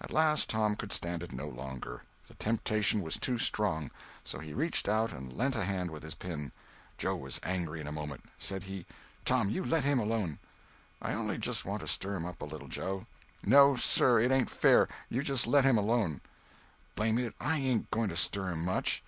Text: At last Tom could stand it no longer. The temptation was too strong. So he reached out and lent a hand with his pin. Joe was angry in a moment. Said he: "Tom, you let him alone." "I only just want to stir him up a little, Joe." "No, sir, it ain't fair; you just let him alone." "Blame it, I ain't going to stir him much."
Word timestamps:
At 0.00 0.10
last 0.10 0.48
Tom 0.48 0.74
could 0.74 0.90
stand 0.90 1.22
it 1.22 1.32
no 1.32 1.46
longer. 1.48 2.02
The 2.28 2.34
temptation 2.36 3.02
was 3.02 3.18
too 3.18 3.36
strong. 3.36 3.90
So 4.24 4.38
he 4.38 4.54
reached 4.54 4.88
out 4.88 5.12
and 5.12 5.30
lent 5.30 5.54
a 5.54 5.64
hand 5.64 5.90
with 5.90 6.02
his 6.02 6.14
pin. 6.14 6.50
Joe 6.96 7.14
was 7.14 7.38
angry 7.42 7.82
in 7.82 7.86
a 7.86 7.92
moment. 7.92 8.24
Said 8.38 8.62
he: 8.62 8.86
"Tom, 9.26 9.50
you 9.50 9.62
let 9.62 9.84
him 9.84 9.98
alone." 9.98 10.38
"I 11.02 11.12
only 11.12 11.36
just 11.36 11.66
want 11.66 11.80
to 11.82 11.86
stir 11.88 12.16
him 12.16 12.24
up 12.24 12.40
a 12.40 12.46
little, 12.46 12.68
Joe." 12.68 13.06
"No, 13.44 13.76
sir, 13.76 14.18
it 14.18 14.32
ain't 14.32 14.48
fair; 14.48 14.88
you 15.10 15.22
just 15.22 15.46
let 15.46 15.66
him 15.66 15.76
alone." 15.76 16.22
"Blame 16.94 17.18
it, 17.18 17.34
I 17.38 17.58
ain't 17.58 17.90
going 17.90 18.08
to 18.08 18.16
stir 18.16 18.52
him 18.52 18.64
much." 18.64 19.02